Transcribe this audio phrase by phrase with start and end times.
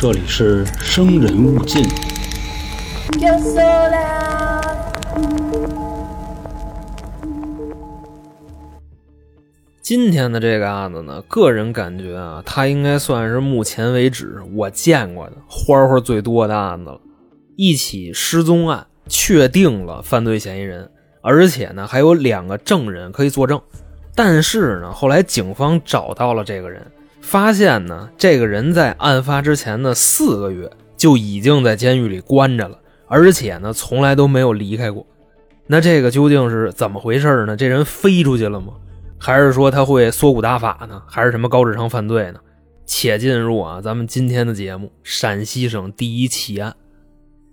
[0.00, 1.84] 这里是生人勿近。
[9.82, 17.00] 今天的这个案子呢，个人感觉啊，它应该算是目前为止我见过的花花最多的案子了。
[17.56, 20.88] 一起失踪案确定了犯罪嫌疑人，
[21.22, 23.60] 而且呢还有两个证人可以作证。
[24.14, 26.86] 但是呢，后来警方找到了这个人，
[27.28, 35.06] 发现呢这个人在案发之前的四个月就已经在监狱里关着了，而且呢从来都没有离开过。
[35.66, 37.54] 那这个究竟是怎么回事呢？
[37.54, 38.72] 这人飞出去了吗？
[39.18, 41.02] 还是说他会缩骨大法呢？
[41.06, 42.40] 还是什么高智商犯罪呢？
[42.86, 46.74] 且进入啊，咱们今天的节目——陕西省第一奇案。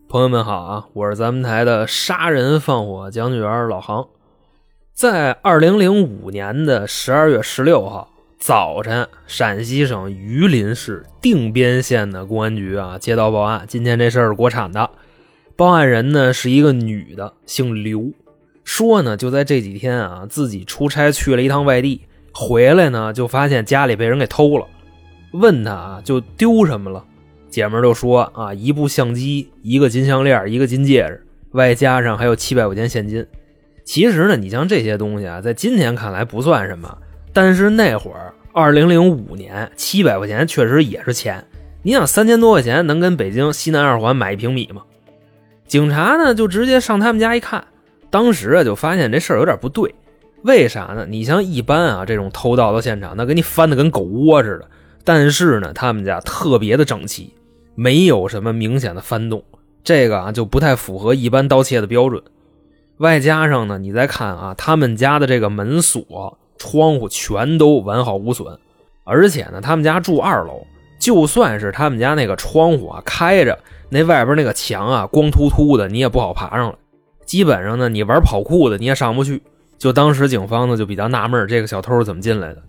[0.08, 4.08] 朋友们好啊，我是咱们台的杀人放火讲解员老杭。
[4.94, 8.08] 在二零零五年的十二月十六号
[8.38, 14.90] 早晨，陕西省榆林市定边县的公安局啊接到报案，今天这事儿是国产的。
[15.56, 18.12] 报案人呢是一个女的，姓刘。
[18.64, 22.02] 说呢，就在这几天啊，自己出差去了一趟外地，
[22.34, 24.68] 回来呢就发现家里被人给偷了。
[25.32, 27.04] 问他啊，就丢什么了？
[27.50, 33.26] 姐们儿就说啊，一部相机，一个金项链，一个金戒指，外加上还有七百块钱现金。
[33.84, 36.98] 其实呢，你像这些东西啊，在今天看来不算什么，
[37.36, 41.46] 但是那会儿，二零零五年，七百块钱确实也是钱。
[41.84, 44.84] 你想三千多块钱能跟北京西南二环买一平米吗？
[45.68, 47.62] 警察呢就直接上他们家一看。
[48.10, 49.94] 当时啊，就发现这事儿有点不对，
[50.44, 51.06] 为啥呢？
[51.10, 54.70] 你像一般啊，这种偷盗的现场，那给你翻的跟狗窝似的。
[55.04, 57.34] 但是呢，他们家特别的整齐，
[57.76, 59.44] 没有什么明显的翻动，
[59.84, 62.24] 这个啊就不太符合一般盗窃的标准。
[63.00, 68.58] 外加上呢，你再看啊，他们家的这个门锁、窗户全都完好无损，
[69.04, 70.66] 而且呢，他们家住二楼，
[71.00, 73.58] 就算是他们家那个窗户啊开着，
[73.90, 76.76] 那外边那个墙啊光秃秃的，你也不好爬上来。
[77.26, 79.42] 基本上呢，你玩跑酷的你也上不去。
[79.78, 82.64] 就当时警方呢就比较纳闷，这个小偷是怎么进来的。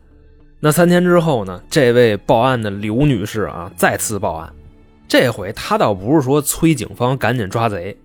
[0.59, 4.53] 那三天之后呢，这位报案的刘女士啊再次报案，
[5.07, 7.97] 这回她倒不是说催警方赶紧抓贼，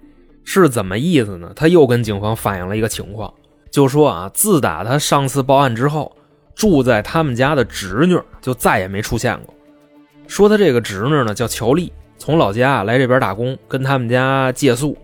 [0.44, 1.52] 是怎么意思呢？
[1.56, 3.34] 她又跟警方反映了一个情况，
[3.72, 6.16] 就说啊，自打他上次报案之后，
[6.54, 9.54] 住在他们家的侄女就再也没出现过。
[10.28, 14.98] 说他这个侄女呢叫乔丽，从老家来这边打工，跟他们家借宿。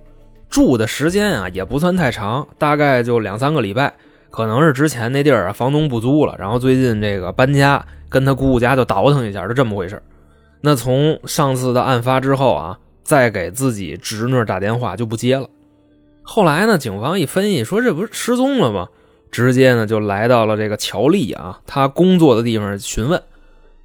[0.50, 3.94] 住的时间啊也不算太长，大概就两三个礼拜，
[4.30, 10.02] 可能是之前那地儿啊房东不租了，然后最近这个搬家，跟他姑姑家就倒腾一下，就这么回事
[10.62, 15.48] 那从上次的案发之后啊，再给自己侄女打电话就不接了。
[16.30, 18.90] 后来呢，警方一分析说这不是失踪了吗？
[19.32, 23.24] 直接呢就来到了这个乔丽啊他工作的地方询问。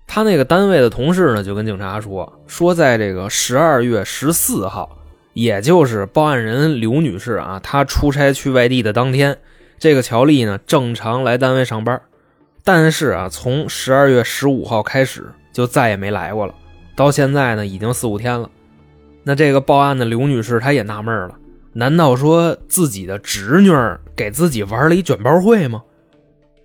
[0.08, 4.98] 他那个单位的同事呢就跟警察说，说在这个十二月十四号。
[5.34, 9.38] 也就是报案人刘女士啊，她出差去外地的当天，
[9.78, 12.02] 这个乔丽呢正常来单位上班，
[12.62, 16.54] 但是啊，从十二月十五号开始就再也没来过了，
[16.94, 18.50] 到现在呢已经四五天了。
[19.22, 21.34] 那这个报案的刘女士她也纳闷了，
[21.72, 23.72] 难道说自己的侄女
[24.14, 25.82] 给自己玩了一卷包会吗？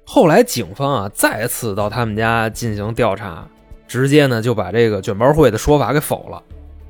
[0.05, 3.47] 后来警方啊再次到他们家进行调查，
[3.87, 6.41] 直接呢就把这个卷包会的说法给否了。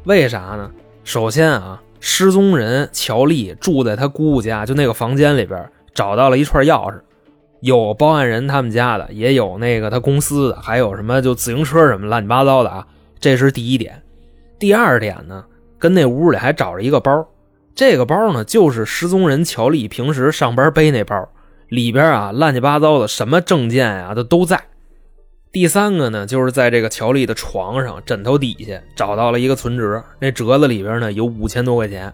[0.03, 0.71] 为啥呢？
[1.03, 6.99] 首先啊，失踪人乔丽住在他姑姑家，就那个房间里边找到了一串钥匙，
[7.61, 12.85] 有报案人他们家的，也有那个他公司的，还有什么就自行车什么乱七八糟的啊。
[13.19, 14.01] 这是第一点。
[14.59, 15.43] 第二点呢，
[15.79, 17.27] 跟那屋里还找着一个包，
[17.77, 21.29] 这个包呢就是失踪人乔丽平时上班背那包，
[21.69, 24.59] 里边啊乱七八糟的什么证件啊的都在。
[25.51, 32.11] 第三个呢，就是在这个乔丽的床上、枕头底下找到了一个存折，那折子里边呢有五千多块钱。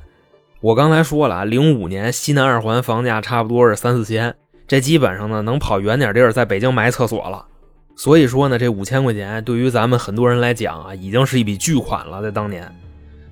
[0.59, 4.35] 我刚才说了啊，零五年西南二环房价差不多是三四千，
[4.67, 7.45] 这基本上呢能跑远点地儿，在北京买厕所了。
[7.95, 12.69] 所以说呢，这五千块钱对于咱们很多人来讲啊，已经是一笔巨款了，在当年。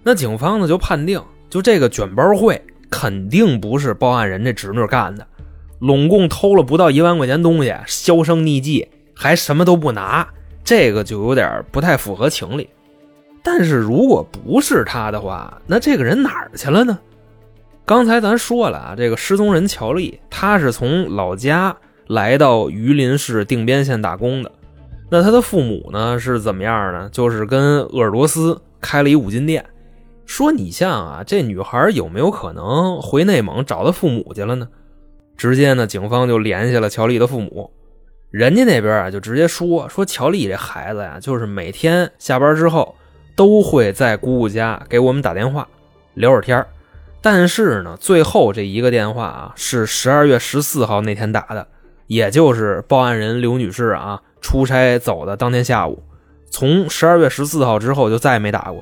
[0.01, 2.59] 那警方呢就判定，就这个卷包会
[2.89, 5.27] 肯定不是报案人这侄女干的，
[5.79, 8.87] 拢共偷了不到一万块钱东西，销声匿迹。
[9.13, 10.27] 还什么都不拿，
[10.63, 12.67] 这个就有点不太符合情理。
[13.43, 16.97] 但是如果不是他的话，那这个人哪儿去了呢？
[17.85, 21.75] 刚才咱说了啊，这个失踪人乔丽，他是从老家
[22.07, 24.51] 来到榆林市定边县打工的。
[25.09, 27.09] 那他的父母呢是怎么样呢？
[27.11, 29.63] 就是跟鄂尔多斯开了一五金店。
[30.31, 34.69] 说你像啊，这女孩有没有可能回内蒙找她父母去了呢？
[35.35, 37.69] 直接呢，警方就联系了乔丽的父母。
[38.29, 42.95] 人家那边啊，就直接说说乔丽这孩子呀，就是每天下班之后
[43.35, 45.67] 都会在姑姑家给我们打电话
[46.13, 46.65] 聊会儿天。
[47.21, 51.67] 但是呢，最后这一个电话啊，是十二月十四号那天打的，
[52.07, 56.01] 也就是报案人刘女士啊出差走的当天下午。
[56.49, 58.81] 从十二月十四号之后就再也没打过。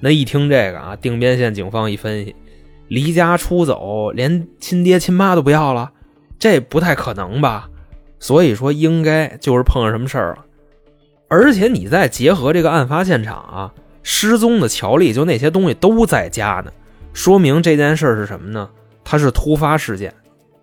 [0.00, 2.34] 那一听这个啊，定边县警方一分析，
[2.88, 5.90] 离家出走，连亲爹亲妈都不要了，
[6.38, 7.68] 这不太可能吧？
[8.20, 10.44] 所以说，应该就是碰上什么事儿了。
[11.28, 16.72] 而且你再结合这个案发现场啊，失踪的乔丽就那些东西都在家呢。
[17.12, 18.70] 说明这件事是什么呢？
[19.04, 20.14] 它是突发事件。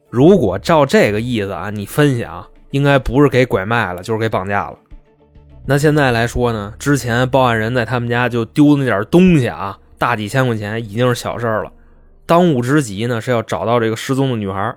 [0.10, 4.78] 如果照这个意思啊，你分析啊，应该不是给拐卖了，就是给绑架了。
[5.68, 11.72] 那现在来说呢，之前报案人在他们家就丢那点东西啊，大几千块钱已经是小事了。
[12.26, 14.76] 当务之急呢是要找到这个失踪的女孩。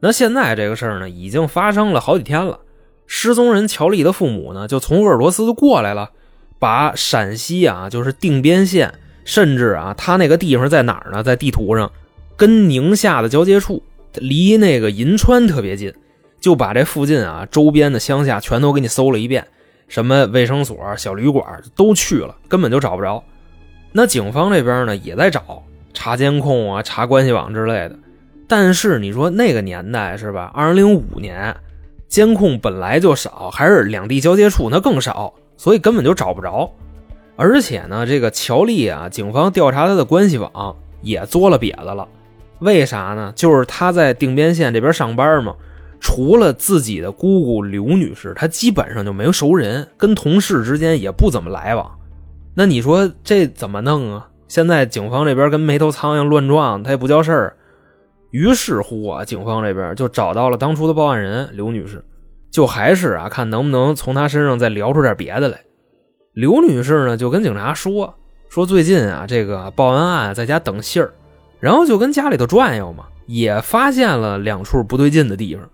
[0.00, 2.60] 那现在这个事儿呢，已经发生了好几天了。
[3.06, 6.10] 失踪人乔丽的父母呢，就从鄂尔多斯过来了，
[6.58, 8.92] 把陕西啊，就是定边县。
[9.24, 11.20] 甚至啊，他那个地方在哪儿呢？
[11.20, 11.90] 在地图上，
[12.36, 13.82] 跟宁夏的交界处，
[14.14, 15.92] 离那个银川特别近，
[16.38, 19.44] 就把这附近啊周边的乡下全都给你搜了一遍，
[19.88, 23.22] 什么卫生所、小旅馆都去了，根本就找不着。
[23.92, 25.62] 那警方这边呢也在找，
[25.94, 27.98] 查监控啊，查关系网之类的。
[28.48, 30.50] 但是你说那个年代是吧？
[30.54, 31.56] 二零零五年，
[32.08, 36.70] 监控本来就少，还是两地交界处那更少，所以根本就找不着。
[37.36, 42.06] 而且呢，这个乔丽啊，警方调查他的关系网也作了瘪子了。
[42.60, 43.32] 为啥呢？
[43.36, 45.54] 就是他在定边县这边上班嘛，
[46.06, 51.98] 除了自己的姑姑刘女士，她基本上就没有熟人，跟同事之间也不怎么来往。
[52.54, 54.28] 那你说这怎么弄啊？
[54.46, 57.56] 现在警方这边跟没头苍蝇乱撞，他也不叫事儿。
[58.30, 62.04] 于是乎啊，警方这边就找到了当初的报案人刘女士，
[62.52, 65.58] 就还是啊，看能不能从她身上再聊出点别的来。
[66.34, 68.14] 刘女士呢，就跟警察说
[68.48, 71.12] 说最近啊，这个报完案在家等信儿，
[71.58, 75.68] 然后就跟家里头转悠嘛，也发现了两处不对劲的地方。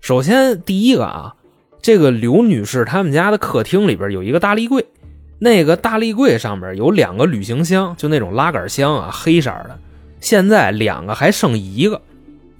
[0.00, 1.34] 首先第一个啊，
[1.82, 4.86] 这个刘女士他们家的客厅里边有一个大立柜，
[5.38, 9.78] 那个大立柜上面有两个旅行箱，就那种拉杆箱啊，黑色的。
[10.20, 12.00] 现在两个还剩一个，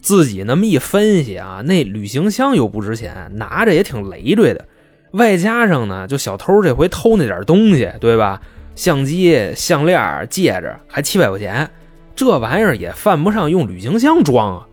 [0.01, 4.67] 自己那么一分析啊，那旅行箱又不值钱，拿着也挺累赘的。
[5.13, 8.41] 外加上呢，就小偷这回偷那点东西，对吧？
[8.77, 11.69] 相机、项链、戒指，还七百块钱，
[12.15, 14.67] 这玩意儿也犯不上用旅行箱装啊。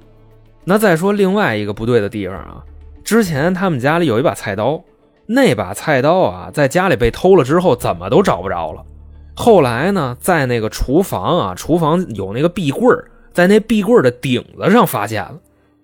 [0.69, 2.61] 那再说另外一个不对的地方啊，
[3.01, 4.83] 之前他们家里有一把菜刀，
[5.25, 8.83] 那把菜刀啊，在家里被偷了之后，怎么都找不着了。
[9.33, 12.93] 后来呢，在那个厨房啊，厨房有那个壁柜
[13.31, 15.39] 在那壁柜的顶子上发现了，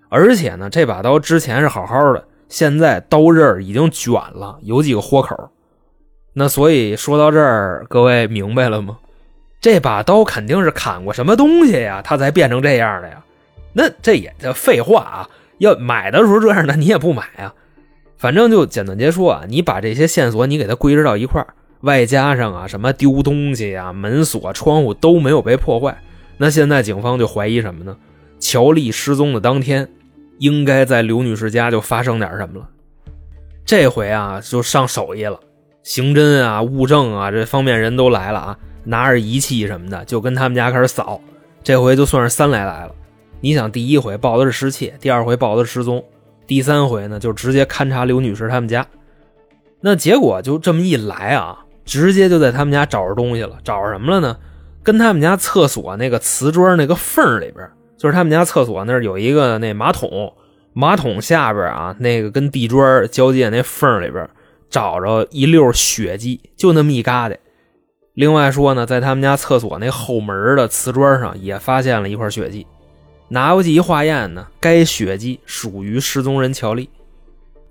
[0.10, 2.22] 而且呢，这把刀之前是好好的。
[2.50, 5.50] 现在刀刃已经卷了，有几个豁口。
[6.34, 8.98] 那所以说到这儿，各位明白了吗？
[9.62, 13.24] 这把刀肯定是砍过什么东西呀，它才变成这样的呀。
[13.74, 15.30] 那这也叫废话啊！
[15.58, 17.54] 要买的时候这样的，你也不买啊。
[18.18, 26.02] 反正就简短结束啊，你把这些线索你给它归置到一块儿，外加上啊什么丢东西啊，门锁、窗户都没有被破坏。
[26.38, 27.98] 那现在警方就怀疑什么呢？
[28.40, 29.90] 乔丽失踪的当天。
[30.40, 32.68] 应该在刘女士家就发生点什么了，
[33.64, 35.40] 这回啊就上手艺了，
[35.84, 41.22] 刑侦啊、物证啊这方面人都来了啊，拿着仪器什么的就跟他们家开始扫。
[41.64, 42.96] 这回就算是三来来了。
[43.44, 46.02] 你想，第一回报的是失窃，第二回报的是失踪，
[46.48, 48.88] 第三回呢就直接勘察刘女士他们家。
[49.82, 53.58] 那结果就这么一来啊，直接就在他们家找着东西了。
[53.62, 54.38] 找着什么了呢？
[54.82, 57.70] 跟他们家厕所那个瓷砖那个缝里边。
[57.98, 60.34] 就是他们家厕所那儿有一个那马桶，
[60.72, 64.26] 马桶下边啊，那个跟地砖交界那缝里边，
[64.70, 67.36] 找着一溜血迹，就那么一疙瘩。
[68.14, 72.66] 另外说呢，在他们家厕所那后门的瓷砖上也发现了一块血迹，
[73.34, 76.88] 拿过去一化验呢，该血迹属于失踪人乔丽，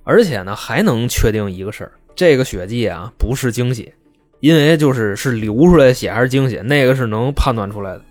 [0.02, 3.94] 而且呢还能确定一个事儿，这个血迹啊不是精血，
[4.40, 8.02] 因为就是是流出来的血还是精血，那个是能判断出来的。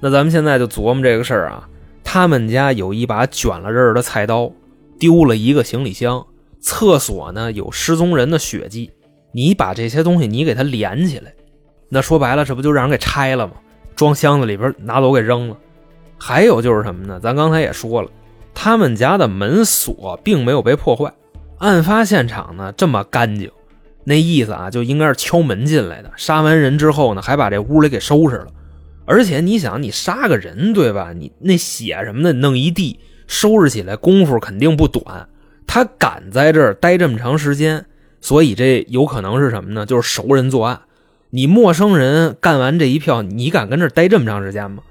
[0.00, 1.68] 那咱们现在就琢磨这个事儿啊，
[2.02, 4.50] 他们家有一把卷了刃的菜刀，
[4.98, 6.26] 丢了一个行李箱，
[6.58, 8.90] 厕所呢有失踪人的血迹，
[9.30, 11.32] 你把这些东西你给它连起来，
[11.88, 13.52] 那说白了这不就让人给拆了吗？
[13.94, 15.56] 装箱子里边拿走给扔了。
[16.20, 17.18] 还有就是什么呢？
[17.18, 18.10] 咱刚才也说了，
[18.54, 21.10] 他们家的门锁并没有被破坏，
[21.58, 23.50] 案发现场呢这么干净，
[24.04, 28.48] 那意思啊就应该是敲门进来的，杀完人之后呢还把这屋里给收拾了。
[29.06, 31.12] 而且你想，你杀个人对吧？
[31.12, 35.26] 你那血什么的弄一地，收拾起来功夫肯定不短。
[35.66, 37.84] 他敢在这儿待这么长时间，
[38.20, 39.86] 所以这有可能是什么呢？
[39.86, 40.80] 就是熟人作案。
[41.30, 44.82] 你陌生人干完这一票，你敢跟这儿待这么长时间吗？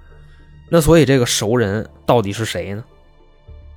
[0.70, 2.84] 那所以这个熟人到底是谁呢？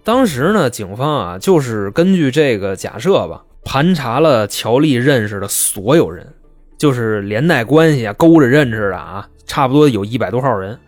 [0.05, 6.27] 当时呢，警方啊就是根据这个假设吧，盘查了乔丽认识的所有人，
[6.77, 10.79] 就是连带关系啊勾着认识的啊，差不多有一百多号人，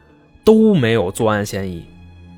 [0.45, 1.85] 都没有作案嫌疑。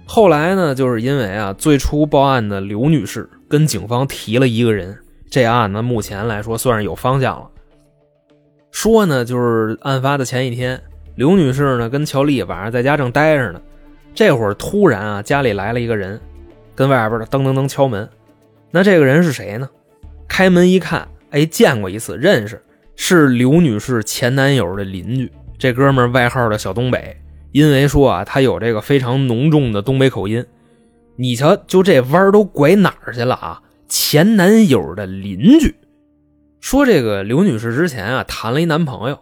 [0.05, 4.97] 后来呢，就是因为啊，最初报案的刘女士跟警方提了一个人，
[5.31, 7.51] 这案呢目前来说算是有方向了。
[8.71, 10.81] 说呢，就是案发的前一天，
[11.17, 13.61] 刘女士呢跟乔丽晚上在家正待着呢，
[14.15, 16.21] 这会儿突然啊家里来了一个人，
[16.75, 18.09] 跟外边的噔噔噔敲门。
[18.71, 19.69] 那这个人是谁呢？
[20.29, 22.63] 开门一看，哎，见过一次，认识，
[22.97, 25.33] 是刘女士前男友的邻居。
[25.59, 27.17] 这哥们儿外号的小东北，
[27.53, 30.45] 因为说啊他有这个非常浓重的东北口音。
[31.17, 33.63] 你瞧，就这弯都拐哪儿去了啊？
[33.89, 35.75] 前男友的邻居。
[36.61, 39.19] 说这个刘女士之前啊谈了一男朋友，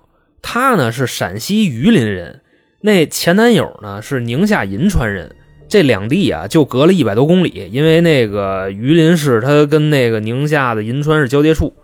[0.46, 2.42] 他呢是陕西榆林人，
[2.82, 5.34] 那前男友呢是宁夏银川人，
[5.70, 11.74] 这两地啊就隔了一百多公里，因为那个榆林市它跟那个宁夏的银川是交界处，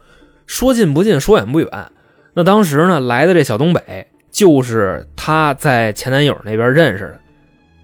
[0.46, 1.68] 说近不近，说远不远。
[2.34, 7.20] 那当时呢来的这小东北就是他在前男友那边认识的，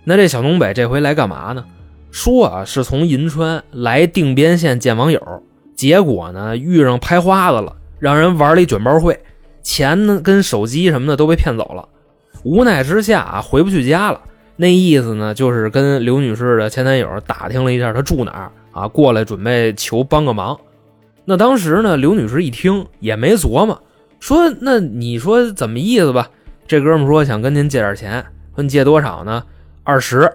[0.04, 1.64] 那这小东北这回来干嘛呢？
[2.12, 5.42] 说啊是从银川来定边县见网友。
[5.75, 9.18] 结果呢，遇上拍花子了，让人玩了一卷包会，
[9.66, 11.88] 钱呢跟手机什么的都被骗走了。
[12.44, 14.20] 无奈之下啊，回不去家了。
[14.54, 20.56] 那意思呢，就是跟刘女士的前男友打听了一下她住哪儿啊，过来准备求帮个忙。
[21.25, 23.82] 那当时呢，刘女士一听也没琢磨，
[24.20, 26.30] 说：“那你说怎么意思吧？”
[26.68, 29.42] 这哥们说想跟您借点钱，说你借多少呢？
[29.82, 30.32] 二十。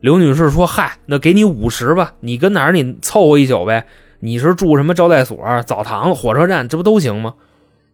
[0.00, 3.86] 刘女士说：“嗨，那给你五十吧，你跟哪儿你凑合一宿呗。”
[4.20, 7.34] 你是住什么招待所、澡堂、火车站，这不都行吗？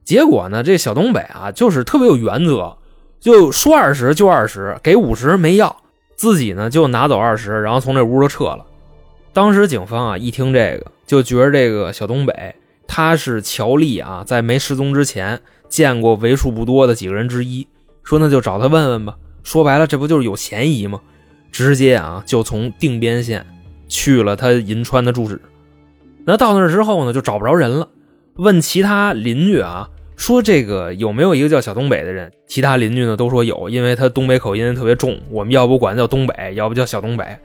[0.04, 2.76] 结果呢，这小东北啊，就是特别有原则，
[3.20, 5.76] 就说二十就二十，给五十没要，
[6.16, 8.66] 自己呢就拿走二十，然后从这屋就撤了。
[9.32, 12.54] 当时警方啊一听这个，就觉得这个小东北
[12.88, 17.68] 他是乔丽啊在没失踪之前见过为数不多的几个人之一，
[18.02, 19.16] 说那就找他问问吧。
[19.44, 21.00] 说白了，这不就是有嫌疑吗？
[21.52, 23.46] 直接啊就从定边县
[23.88, 25.40] 去了他银川的住址。
[26.24, 27.88] 那到那之后呢，就找不着人了。
[28.40, 32.32] 问其他邻居啊，说这个有没有一个叫小东北的人？
[32.46, 35.20] 其他邻居呢都说有，因为他东北口音特别重。
[35.28, 37.38] 我们要不管叫东北，要不叫小东北。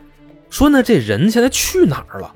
[0.50, 2.34] 说那这人现在去哪儿了？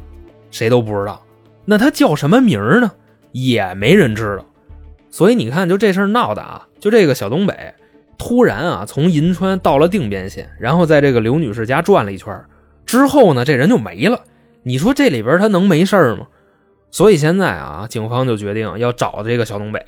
[0.51, 1.25] 谁都不知道。
[1.63, 2.91] 那他叫什么名呢？
[3.31, 4.45] 也没人知道。
[5.09, 7.73] 所以你看，就这事儿闹的啊，就这个小东北
[8.17, 12.37] 突然啊从银川到了定边县，然后在这个刘女士家转了一圈
[12.85, 14.19] 之后呢，这人就没了。
[14.63, 16.27] 你说这里边他能没事吗？
[16.91, 19.85] 所以现在啊，警方就决定要找这个小东北。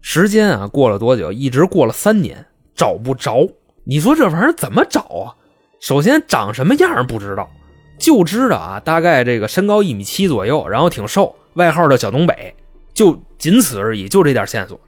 [0.00, 1.32] 时间啊过了多久？
[1.32, 3.48] 一直过了三年，找不着。
[3.84, 5.34] 你说这玩意儿怎么找啊？
[5.80, 7.48] 首先长什么样不知道，
[7.98, 12.54] 就知道啊，大概这个身高一米七左右，然后挺瘦，外号叫小东北，
[12.94, 14.80] 就仅此而已，就这点线索。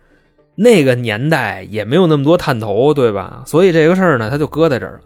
[0.56, 3.44] 那个年代也没有那么多探头，对吧？
[3.46, 5.00] 所以这个事儿呢，他就搁在这儿了。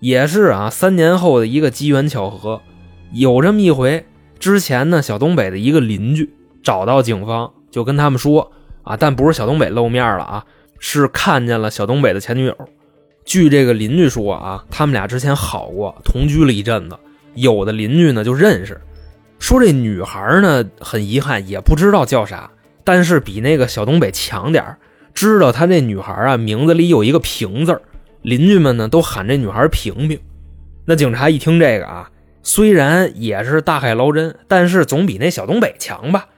[0.00, 2.62] 也是啊，三年后的一个机缘巧合。
[3.12, 4.06] 有这么一回，
[4.38, 8.52] 之前呢，小东北的一个邻居找到警方，就跟他们说
[8.82, 10.44] 啊，但不是小东北露面了啊，
[10.78, 12.56] 是看见了小东北的前女友。
[13.24, 16.96] 据这个邻居说啊，他们俩之前好过，同居了一阵子。
[17.34, 18.80] 有的邻居呢就认识，
[19.38, 22.50] 说这女孩呢很遗憾，也不知道叫啥，
[22.84, 24.76] 但是比那个小东北强点
[25.14, 27.82] 知道他这女孩啊名字里有一个平字
[28.22, 30.18] 邻居们呢都喊这女孩平平。
[30.84, 32.10] 那警察一听这个啊。
[32.42, 36.28] 虽然也是大海捞针，但是总比那小东北强吧。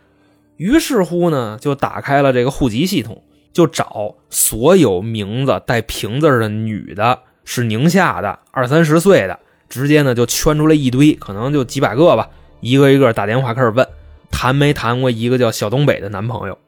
[0.57, 9.38] 于是乎呢，就打开了这个户籍系统，就找所有名字带平字的女的，是宁夏的，二三十岁的，
[9.69, 12.28] 直接呢就圈出来一堆，可能就几百个吧。
[12.61, 13.87] 一个一个打电话开始问，
[14.30, 16.59] 谈没谈过一个叫小东北的男朋友？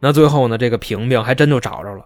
[0.00, 2.04] 那最后呢，这个平平还真就找着了。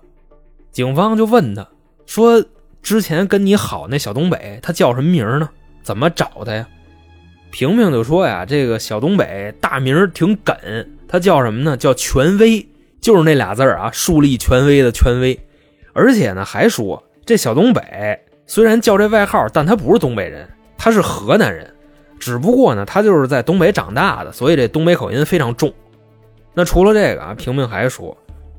[0.70, 1.66] 警方就问他
[2.06, 2.44] 说
[2.82, 5.50] ：“之前跟你好那小东北，他叫什么名呢？
[5.82, 6.66] 怎么找他呀？”
[7.50, 10.56] 平平就说呀：“这个小东北大名挺梗，
[11.06, 11.76] 他叫什么呢？
[11.76, 12.66] 叫权威，
[12.98, 15.38] 就是那俩字啊，树立权威的权威。
[15.92, 20.48] 而且呢，还说这小东北虽然叫这外号，但他不是东北人，
[20.78, 21.70] 他是河南人。
[22.18, 25.70] 只不过呢，他就是在东北长大的，所以这东北口音非常重。
[26.54, 28.16] 那除了这个啊，平平还说，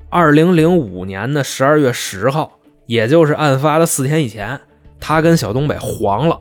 [0.10, 4.60] 二零零五年的十二月十号，也就是案发的四天以前，
[5.00, 6.39] 他跟小东北黄了。”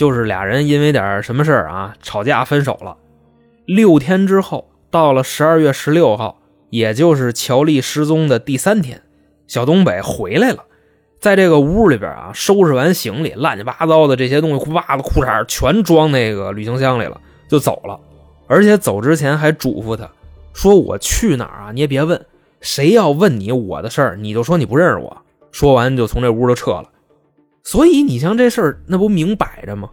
[0.00, 2.96] 就是俩人因为点什么事儿啊吵架分手了。
[3.66, 6.40] 六天之后，到了十二月十六号，
[6.70, 9.02] 也就是乔丽失踪的第三天，
[9.46, 10.64] 小东北回来了，
[11.20, 18.00] 在这个屋里边啊，收拾完行李，乱七八糟的这些东西，袜子、裤衩全装那个旅行箱里了，就走了。
[18.46, 20.10] 而且走之前还嘱咐他
[20.54, 21.72] 说：“我去哪儿啊？
[21.74, 22.24] 你也别问，
[22.62, 25.14] 谁要问你我的事儿，你就说你不认识我。”
[25.52, 26.84] 说完就从这屋就撤了。
[27.70, 29.88] 所以你像这事儿，那不明摆着吗？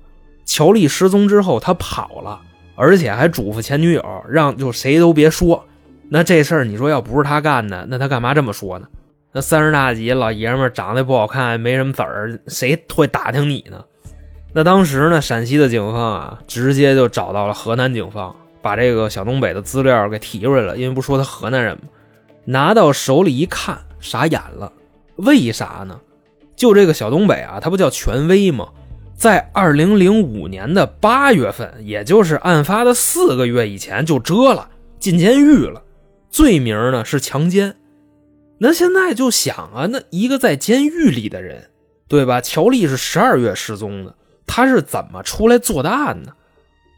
[0.46, 2.41] 乔丽失踪之后，他跑了，
[2.74, 5.63] 而且还嘱咐前女友让就谁都别说。
[6.10, 8.88] 那这事儿你说要不是他干的，那他干嘛这么说呢？
[9.31, 13.86] 那三十大几老爷们儿长得不好看，没什么子儿，谁会打听你呢？
[14.53, 20.75] 那当时呢，陕西的警方啊，直接就找到了河南警方，把这个小东北的资料给提出来了。
[20.75, 21.84] 因为不说他河南人吗？
[22.43, 24.74] 拿到手里一看，傻眼了。
[25.17, 26.00] 为啥呢？
[26.58, 28.68] 就这个小东北啊，他不叫权威吗？
[29.16, 35.84] 在二零零五年的八月份，也就是案发的四个月以前就遮了，进监狱了。
[36.30, 37.76] 罪名呢是强奸。
[38.60, 41.70] 那现在就想啊，那一个在监狱里的人，
[42.08, 42.42] 对吧？
[42.42, 46.34] 乔丽是十二月失踪的，他是怎么出来做的案呢？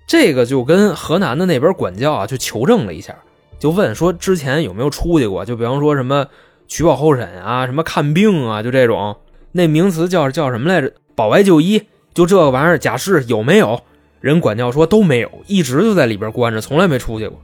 [0.07, 3.15] 这个就跟河南的那边管教啊，就求证了一下，
[3.59, 5.45] 就问说之前有没有出去过？
[5.45, 6.27] 就比方说什么
[6.67, 9.15] 取保候审啊，什么看病啊，就这种
[9.51, 10.93] 那名词叫叫什么来着？
[11.15, 11.81] 保外就医，
[12.13, 13.81] 就这个玩意儿，假释有没有？
[14.21, 17.39] 人管教说都没有，一直就在里边关着，从来没出去过。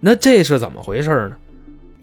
[0.00, 1.32] 那这是怎么回事呢？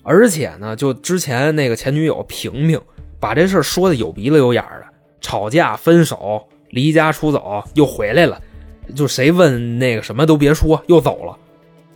[0.04, 2.80] 而且呢，就之前那个前女友萍萍，
[3.20, 4.86] 把这事说的有鼻子有眼的，
[5.22, 8.42] 吵架、分手、离家出走，又回来了，
[8.96, 11.38] 就谁问那个什么都别说，又走了。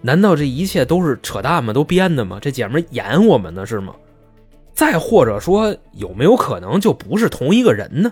[0.02, 1.74] 难道这一切都是扯淡吗？
[1.74, 2.40] 都编的吗？
[2.42, 3.94] 这姐们演我们呢是吗？
[4.80, 8.10] 再或者说，有没有可能就不是同一个人呢？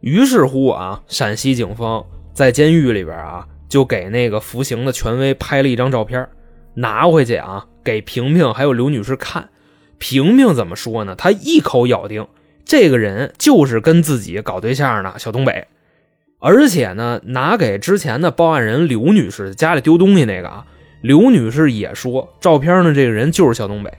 [0.00, 6.26] 于是乎啊，陕西警方在监狱里边啊，就给那个服刑的权威拍了一张照片。
[6.72, 9.50] 拿回去啊，给萍萍还有刘女士看。
[9.98, 11.14] 萍萍怎么说呢？
[11.14, 12.26] 她一口咬定
[12.64, 15.66] 这个人就是跟自己搞对象的小东北，
[16.38, 20.64] 而且呢，拿给之前的报案人刘女士家里丢东西那个啊，
[21.02, 23.92] 刘女士也说照片上，这个人就是小东北。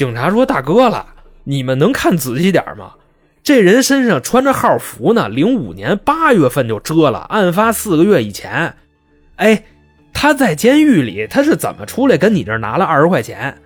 [0.00, 1.08] 警察说：“大哥了，
[1.44, 2.92] 你们能看仔细点吗？
[3.42, 8.76] 这人身上穿着号服呢，零五年八月份就遮了，案发四个月以前，
[9.36, 9.64] 哎。”
[10.14, 13.58] 他在监狱里，他是怎么出来跟你这拿了二十块钱？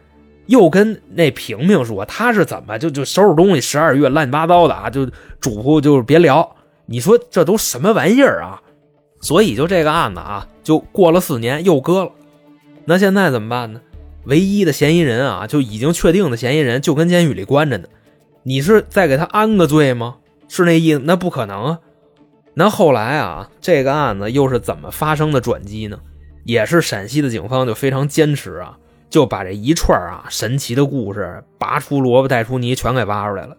[0.47, 3.61] 又跟那萍萍说他是怎么就就收拾东西？
[3.61, 5.07] 十二月乱七八糟的啊，就
[5.41, 6.57] 嘱咐就是别聊。
[6.87, 8.61] 你说这都什么玩意儿啊？
[9.21, 12.11] 所以就这个案子啊，就过了四年又搁了。
[12.87, 13.81] 那现在怎么办呢？
[14.27, 17.89] 唯一的嫌疑人啊，就已经确定的嫌疑人就跟监狱里关着呢。
[18.43, 20.17] 你是再给他安个罪吗？
[20.49, 21.01] 是那意思？
[21.05, 21.81] 那不可能啊。
[22.55, 25.99] 那后来啊，这个案子又是怎么发生的转机呢？
[26.45, 28.77] 也是陕西的警方就非常坚持啊，
[29.09, 33.57] 就把这一串啊神奇的故事拔出萝卜带出泥全给挖出来了。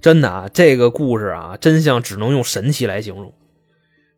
[0.00, 3.34] 真的啊，这个故事啊真相只能用神奇来形容。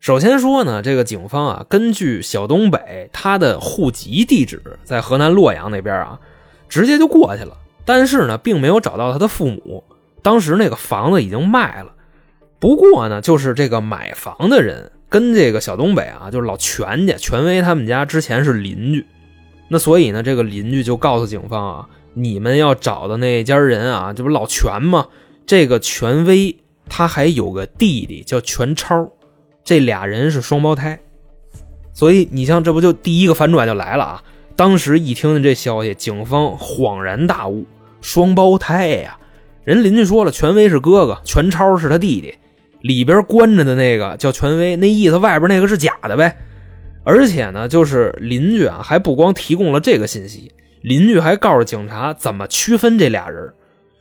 [0.03, 6.19] 首先说呢，这个警方啊根据小东北他的户籍地址在河南洛阳那边啊，
[6.67, 7.55] 直接就过去了。
[7.85, 9.81] 但是呢，并没有找到他的父母，
[10.21, 11.93] 当时那个房子已经卖了。
[12.59, 14.91] 不过呢，就是这个买房的人。
[15.07, 19.05] 跟这个小东北啊，就是老全家权威他们家之前是邻居，
[19.69, 25.07] 那所以呢，这个邻居就告诉警方啊，你们要找的那家人啊，这不老全吗？
[25.45, 26.57] 这个权威
[26.89, 29.09] 他还有个弟弟叫权超，
[29.63, 30.99] 这俩人是双胞胎，
[31.93, 34.23] 所以你像这不就第一个反转就来了啊！
[34.55, 37.65] 当时一听见这消息，警方恍然大悟，
[38.01, 39.17] 双胞胎呀！
[39.63, 42.35] 人邻居说了，权威是哥哥，全超是他弟弟。
[42.81, 46.37] 里边关着的那个叫权威，那意思外边那个是假的呗。
[47.05, 53.53] 而且呢，就是邻居啊，还不光提供了这个信息，邻居还告诉警察怎么区分这俩人。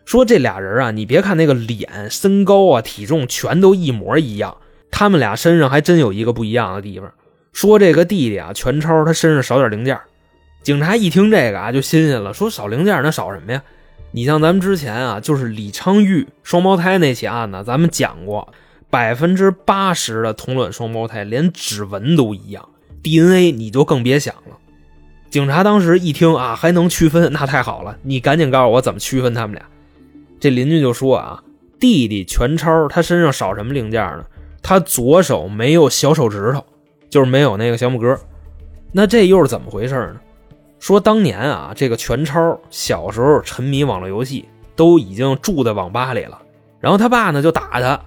[0.05, 4.57] 说这俩人啊，你别看那个脸、身高啊、体重全都一模一样，
[4.93, 7.13] 他们俩身上还真有一个不一样的地方。
[7.53, 9.99] 说这个弟弟啊，全超他身上少点零件。
[10.63, 13.61] 警察一听这个啊，就新鲜了，说少零件那少什么呀？
[14.13, 18.53] 你像咱们之前啊，就是李昌钰双胞胎那起案子，咱们讲过。
[18.89, 22.69] 百分之八十的同卵双胞胎连指纹都一样
[23.03, 24.59] ，DNA 你就更别想了。
[25.31, 29.65] 警察当时一听啊，还能区分，那太好了，你赶紧告诉我怎么区分他们俩。
[30.39, 31.43] 这邻居就说啊，
[31.81, 34.27] 弟弟全超他身上少什么零件呢？
[34.63, 36.65] 他左手没有小手指头，
[37.11, 38.19] 就是没有那个小拇哥。
[38.93, 40.17] 那这又是怎么回事呢？
[40.79, 46.41] 说当年啊，这个全超小时候沉迷网络游戏，都已经住在网吧里了，
[46.81, 48.01] 然后他爸呢就打他。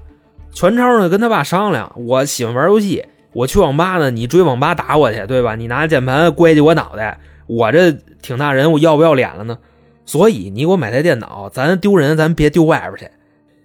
[0.51, 5.55] 全超呢跟他爸商量，我喜欢玩游戏，我去网吧呢，你追网吧打我去，对吧？
[5.55, 7.91] 你拿键盘乖起我脑袋，我这
[8.21, 9.57] 挺大人，我要不要脸了呢？
[10.05, 13.09] 所以你给我买台电脑，咱丢人，咱别丢外边去。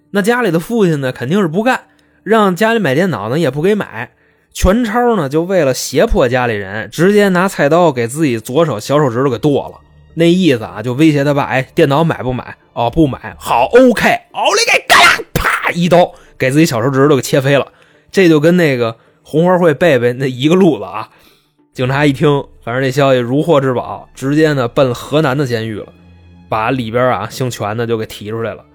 [0.09, 1.81] 那家里的父亲呢，肯定是不干，
[2.23, 4.11] 让家里买电脑呢也不给买。
[4.53, 9.79] 全超呢就为了胁迫家里人，直接拿菜刀给自己左手小手指头给剁了。
[10.13, 12.57] 那意思啊，就威胁他爸，哎，电脑买不买？
[12.73, 13.33] 哦，不买。
[13.39, 17.67] 好，OK，奥利给，嘎呀，啪，一刀给自己小手指头给切飞了。
[18.11, 21.09] 这就跟那个红花会贝贝那一个路子啊。
[21.71, 25.87] 警察一听，反正这消息如获至宝，直接呢奔河南的监狱了，
[26.49, 28.65] 把里边啊姓全的就给提出来了。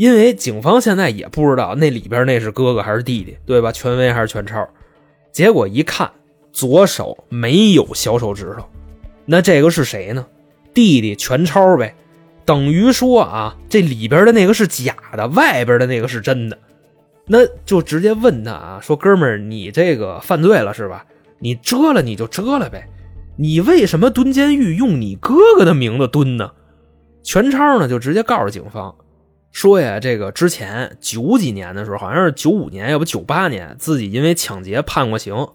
[0.00, 3.70] 因为警方现在也不知道那里边那是哥哥还是弟弟，对吧？
[3.70, 4.66] 权威还是全超？
[5.30, 6.10] 结果一看，
[6.54, 8.64] 左手没有小手指头，
[9.26, 10.24] 那这个是谁呢？
[10.72, 11.94] 弟弟全超呗。
[12.46, 16.56] 等于说啊，这里边的那个是假的，外边的那个是真的。
[17.26, 21.04] 那就直接问他啊，说哥们儿，你这个犯罪了是吧？
[21.40, 22.88] 你遮了你就遮了呗，
[23.36, 26.52] 你为什么蹲监狱用你哥哥的名字蹲呢？
[27.22, 28.94] 全超呢就直接告诉警方，
[29.52, 35.48] 说呀，这个之前九几年的时候，好像是九五年，要不九八年，自己因为抢劫判过刑，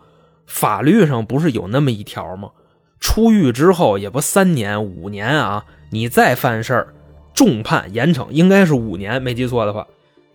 [0.46, 2.52] 法律上不是有那么一条吗？
[3.00, 6.94] 出狱之后也不三年五年啊，你再犯事儿，
[7.34, 9.88] 重判严惩，应该是五年，没记错的话。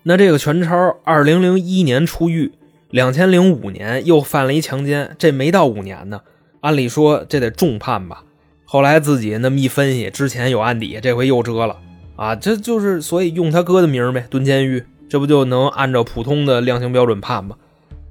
[0.05, 2.53] 那这个全超二零零一年出狱。
[2.88, 6.23] 两千零五年又犯了一强奸，这没到五年呢。
[6.61, 8.25] 按理说这得重判吧？
[8.64, 11.79] 后来自己那么一分析，之前有案底，这回又折了
[12.20, 12.37] 啊！
[12.37, 17.56] 这就是所以用他哥的名呗，蹲监狱，这不就能按照普通的量刑标准判吗？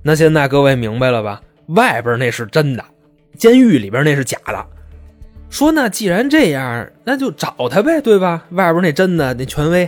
[0.02, 1.40] 那现在各位明白了吧？
[1.68, 2.84] 外边那是真的，
[3.38, 4.66] 监狱里边那是假的。
[5.52, 8.44] 说那既然这样，那就找他呗，对吧？
[8.50, 9.88] 外边那真的那权威，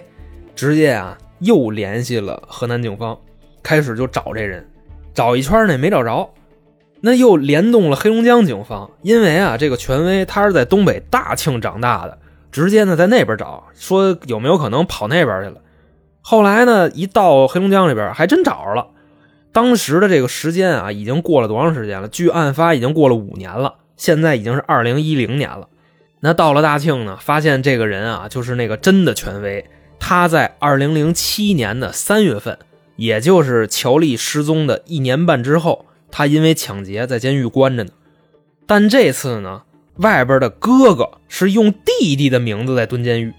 [0.54, 3.18] 直接啊又联系了河南警方，
[3.64, 4.64] 开始就找这人。
[5.16, 6.32] 找一圈呢没找着，
[7.00, 12.20] 那又联动了黑龙江警方，因为啊这个权威他是在东北大庆长大的，
[12.52, 15.62] 直接呢在那边找，说有没有可能跑那边去了。
[16.22, 18.88] 后来呢一到黑龙江这边还真找着了，
[19.52, 22.08] 当时的这个时间啊已经过了多长时间了？
[22.08, 25.68] 距案发已经过了五年了，现在已经是二零一零年了。
[26.20, 29.66] 那到了大庆呢，发现这个人啊就是那个真的权威，
[30.00, 32.58] 他在二零零七年的三月份。
[32.98, 37.92] 也就是乔丽失踪的一年半之后，他因为抢劫在监狱关着呢。
[38.68, 39.64] 但这次呢，
[39.98, 43.34] 外边的哥哥是用弟弟的名字在蹲监狱。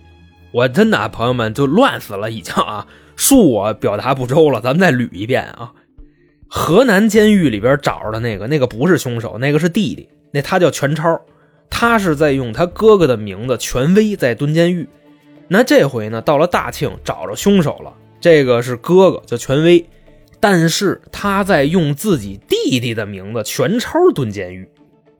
[0.52, 2.86] 我真的朋友们就乱死了，已经啊，
[3.16, 4.60] 恕我表达不周了。
[4.60, 5.72] 咱们再捋一遍啊，
[6.46, 11.20] 河南监狱里边找着的那个，那个不是凶手，那个是弟弟，那他叫全超，
[11.70, 14.86] 他是在用他哥哥的名字权威在蹲监狱。
[15.48, 17.92] 那这回呢，到了大庆找着凶手了。
[18.20, 19.84] 这个是哥哥叫权威，
[20.38, 24.68] 但是他在用自己弟弟的名字全超蹲监狱，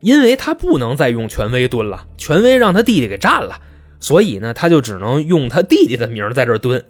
[0.03, 3.57] 因为他不能再用权威蹲了，权威让他弟弟给占了，
[3.99, 6.85] 所以呢，他就只能用他弟弟的名在这蹲。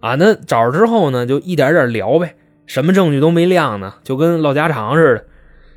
[0.00, 2.34] 啊，那找着之后呢，就一点点聊呗，
[2.66, 5.24] 什么证据都没亮呢，就跟唠家常似的，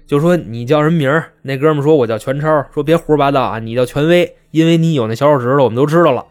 [0.06, 6.26] 就说你叫什么名那哥们说我叫全超，说别胡说八道啊，你叫权威，因为你有那小手指头，我们都知道了。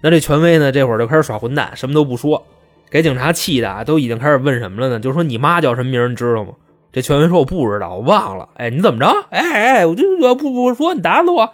[0.00, 2.46] 那这权威呢，这会儿就开始耍混蛋，什么都不说。
[2.90, 5.00] 给警察气的啊，都已经开始问什么了呢？
[5.00, 6.52] 就说你妈叫什么名，你知道吗？
[6.92, 8.48] 这全威说我不知道，我忘了。
[8.54, 9.06] 哎，你怎么着？
[9.30, 11.52] 哎哎，我就我不不说，你打死我！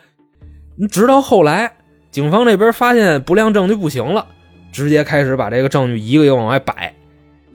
[0.90, 1.72] 直到后来，
[2.10, 4.26] 警方这边发现不亮证据不行了，
[4.72, 6.94] 直接开始把这个证据一个一个往外摆。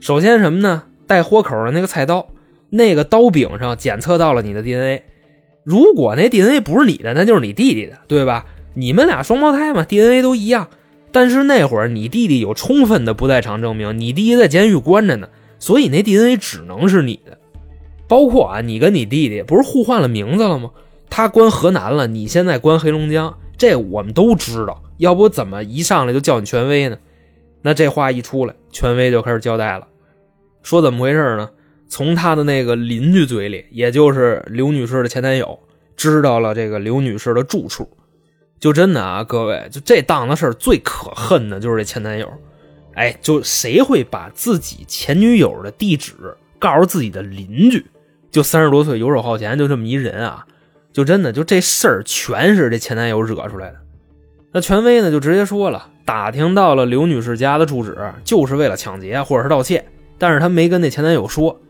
[0.00, 0.84] 首先什么呢？
[1.06, 2.28] 带豁口的那个菜刀，
[2.70, 5.02] 那个刀柄上检测到了你的 DNA。
[5.64, 8.46] 如果那 DNA 不是你的，那就是你弟弟的，对吧？
[8.74, 10.68] 你们俩双胞胎嘛，DNA 都一样。
[11.12, 17.36] 但是那会儿你弟弟有充分的不在场证明，你弟弟在监狱关着呢，所以那 DNA 只能是你的。
[18.10, 20.72] 包括啊，你跟你弟弟不是互换了名字了吗？
[21.08, 24.82] 他关河南了，你现在关黑龙江，这我们都知道。
[24.98, 26.98] 要不怎么一上来就叫你权威呢？
[27.62, 29.86] 那这话一出来，权威就开始交代了，
[30.60, 31.50] 说怎么回事呢？
[31.88, 35.60] 从他的那个邻居嘴里，也就是刘女士的前男友，
[35.96, 37.88] 知道了这个刘女士的住处。
[38.58, 42.28] 就真的啊，各位，就这档子事儿最可恨的就是这前男友，
[42.94, 46.14] 哎，就谁会把自己前女友的地址
[46.58, 47.86] 告诉自己的邻居？
[48.30, 50.46] 就三十多岁游手好闲，就这么一人啊，
[50.92, 53.76] 就真的就这事儿全是这前男友惹出来的。
[54.52, 59.84] 那权威呢就直接说了，打听到了刘女士家的住址，就是为了抢劫或者是盗窃，
[60.18, 61.60] 但是他没跟那前男友说。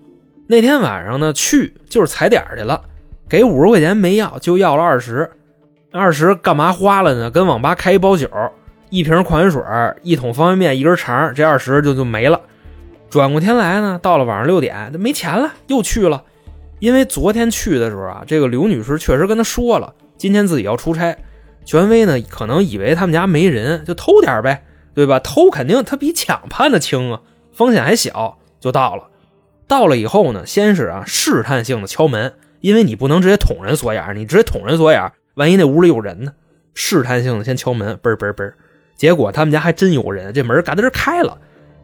[0.47, 2.83] 那天晚上呢去就是踩点去了，
[3.29, 5.31] 给五十块钱没要，就要了二十。
[5.93, 7.31] 二十干嘛花了呢？
[7.31, 8.29] 跟网吧开一包酒，
[8.91, 9.63] 一瓶矿泉水，
[10.03, 12.41] 一桶方便面，一根肠，这二十就就没了。
[13.09, 16.25] 转过天来呢，到了晚上六点，没钱了，又去了。
[16.81, 21.17] 因为昨天去的时候啊，这个刘女士确实跟他说了，今天自己要出差，
[21.65, 24.65] 权威呢，可能以为他们家没人，就偷点呗，
[24.95, 25.21] 对吧？
[25.21, 27.21] 偷肯定他比抢判的轻啊，
[27.53, 29.05] 风险还小，就到了。
[29.69, 36.33] 到了以后呢，先是啊试探性的敲门，因为你不能直接捅人锁眼，你直接捅人锁眼，万一那屋里有人呢？
[36.73, 38.53] 试探性的先敲门，嘣嘣嘣，
[38.97, 41.37] 结果他们家还真有人，这门嘎噔开了，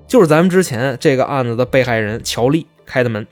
[0.06, 3.26] 就是咱们之前这个案子的被害人乔丽开的门。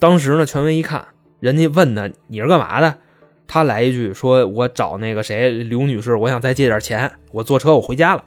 [0.00, 1.06] 当时呢，权威一看，
[1.38, 2.96] 人家问他你是干嘛的，
[3.46, 8.24] 他来一句说：“我找那个谁刘女士，我想再借点钱，我坐车我回家了。”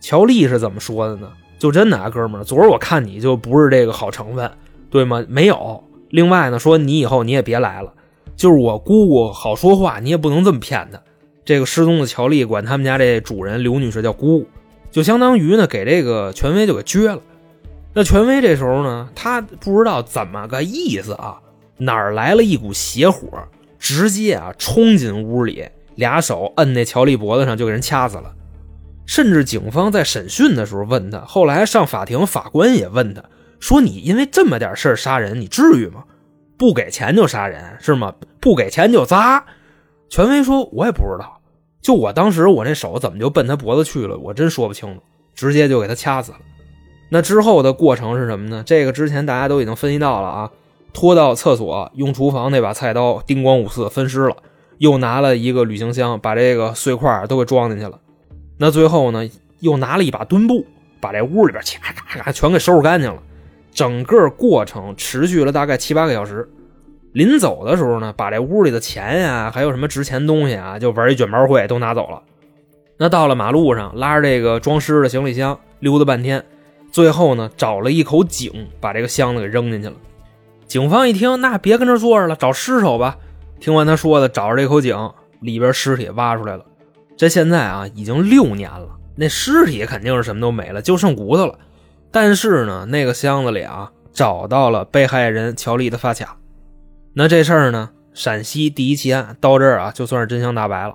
[0.00, 1.32] 乔丽是怎么说的呢？
[1.58, 4.48] 就真的啊，哥们儿，昨儿我看你就不是这个好成分。
[4.88, 5.24] 对吗？
[5.28, 5.82] 没有。
[6.10, 7.92] 另外呢，说你以后你也别来了。
[8.36, 11.00] 就是我姑姑好说话，你也不能这么骗她。
[11.44, 14.46] 这个失踪的乔丽管他们家这主人刘女士叫姑姑，
[14.90, 17.20] 就相当于呢给这个权威就给撅了。
[17.98, 21.40] 那权威这时候呢，他不知道怎么个意思啊，
[21.78, 23.26] 哪儿来了一股邪火，
[23.78, 28.34] 直接啊冲进屋里，俩手摁那乔丽脖子上就给人掐死了。
[29.06, 33.24] 甚至警方在审讯的时候问他，后来上法庭，法官也问他。
[33.60, 36.04] 说你因为这么点事儿杀人，你至于吗？
[36.58, 38.12] 不给钱就杀人是吗？
[38.40, 39.42] 不给钱就砸。
[40.10, 41.40] 权威说：“我也不知道，
[41.80, 45.02] 就我当时我那手怎么就奔他脖子去了，我真说不清楚。
[45.34, 46.38] 直接就给他掐死了。
[47.08, 48.62] 那之后的过程是什么呢？
[48.66, 50.50] 这个之前大家都已经分析到了啊。
[50.92, 54.36] 拖到厕所，用厨房那把菜刀叮咣五四分尸了，
[54.78, 58.00] 又拿了一个旅行箱，把这个碎块都给装进去了。
[58.56, 59.28] 那最后呢，
[59.60, 60.64] 又拿了一把墩布，
[60.98, 63.22] 把这屋里边咔咔咔全给收拾干净了。”
[63.74, 66.48] 整个过程持续了大概七八个小时，
[67.12, 72.22] 临走的时候呢，把这屋里的钱呀，还有什么值钱东西啊，就玩一卷包会都拿走了。
[72.96, 76.42] 那到了马路上，拉着这个装尸的行李箱溜达半天，
[76.96, 79.94] 最后呢，找了一口井，把这个箱子给扔进去了。
[80.66, 83.18] 警方一听，那别跟这坐着了，找尸首吧。
[83.60, 86.64] 听完他说的，找着这口井，里边尸体挖出来了。
[87.14, 91.58] 这现在啊，已经六年了，那尸体肯定是什么都没了，就剩骨头了。
[92.10, 96.38] 但是呢，那个箱子里啊，找到了被害人乔丽的发卡。
[97.12, 100.94] 那这事儿呢，陕西第一奇案到这儿啊，就算是真相大白了。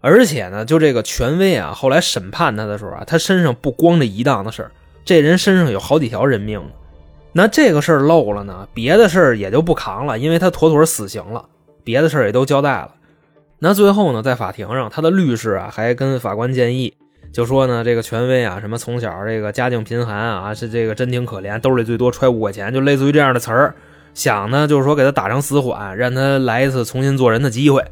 [0.00, 4.70] 而且呢，就这个权威啊，后来审判他的时候啊，他身上不光这一档子事儿，
[5.06, 6.60] 这人身上有好几条人命。
[7.32, 11.44] 那这个事儿漏了呢，别的事儿也就不扛了，因为他妥妥死刑了，
[11.84, 12.90] 别的事儿也都交代了。
[13.60, 16.92] 那最后呢，在法庭上，他的律师啊，还跟法官建议。
[17.32, 23.76] 就说呢，这个权威啊，什么从小这个家境贫寒啊，是这个真挺可怜，兜里最多揣五块钱，就类似于这样的词儿。
[24.12, 27.84] 想呢，就是说给他打成死缓，让他来一次重新做人的机会。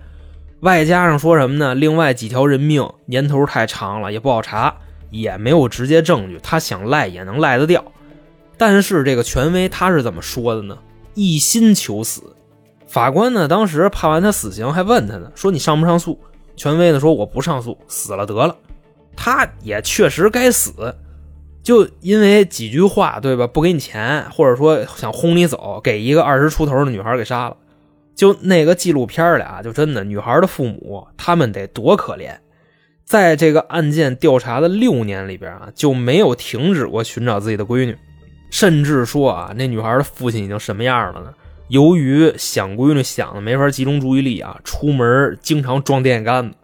[0.61, 1.75] 外加上说什么呢？
[1.75, 4.75] 另外几条人命年头太长了，也不好查，
[5.21, 7.85] 也没有直接证据，他想赖也能赖得掉。
[8.57, 10.79] 但是这个权威他是怎么说的呢？
[11.15, 12.35] 一心求死。
[12.87, 16.19] 法官呢，当时判完他死刑，还问他呢，说你上不上诉？
[16.57, 18.57] 权威呢说我不上诉，死了得了。
[19.17, 20.95] 他也确实该死，
[21.63, 23.47] 就因为几句话，对吧？
[23.47, 27.57] 不给你钱，或者说想轰你走，给一个二十出头的女孩给杀了。
[28.15, 32.37] 就那个纪录片里啊，就真的女孩的父母，他们得多可怜。
[33.05, 37.97] 在这个案件调查的六年里边啊，就没有停止过寻找自己的闺女，
[38.51, 41.33] 甚至说啊，那女孩的父亲已经什么样了呢？
[41.69, 46.57] 由于想闺女想的没法集中注意力啊，出门经常撞电线杆子。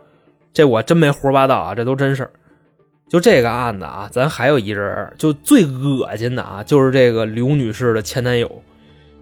[0.53, 2.29] 这我真没胡说八道啊，这都真事。
[3.09, 8.63] 就这个案子啊，咱还有一人，就最恶心的啊，就是这个刘女士的前男友，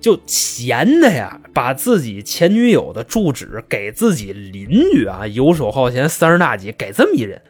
[0.00, 7.40] 就闲的呀，把自己前女友的住址给自己邻居啊，游手好闲，三十大几，给这么一人，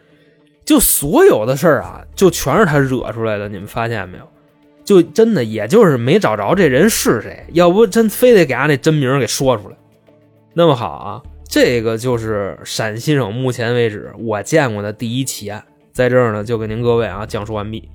[0.64, 4.28] 就所有的事儿啊，就全是他惹出来的，你们发现没有？
[4.84, 9.76] 就真的也就是没找着这人是谁，要不真非得给俺那真名给说出来。
[10.54, 15.62] 那么好啊，这个就是陕西省目前为止我见过的第一起案。
[15.92, 17.86] 在这儿呢，就给您各位啊讲述完毕。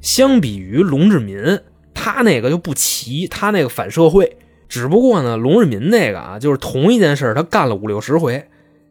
[0.00, 1.60] 相比于龙志民，
[2.02, 4.38] 他那个就不齐，他那个反社会。
[4.70, 8.48] 只不过呢，龙日民那个啊，就是同一件事他干了五六十回。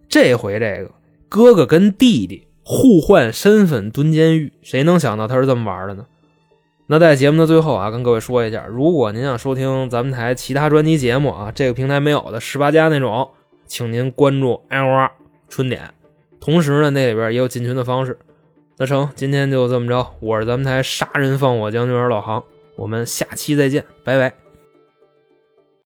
[0.07, 0.91] 这回这个
[1.27, 6.05] 哥哥跟弟弟互换身份蹲监狱，谁能想到他是这么玩的呢？
[6.85, 13.29] 那在节目的最后啊，跟各位说一下，如果您想收听咱们台其他专辑节目啊，这个平台没有的十八加那种，
[13.65, 15.11] 请您关注 L R
[15.47, 15.91] 春点。
[16.39, 18.19] 同时呢，那里边也有进群的方式。
[18.77, 20.07] 那成，今天就这么着。
[20.19, 22.43] 我是咱们台杀人放火将军老航，
[22.79, 24.48] 我们下期再见，拜拜。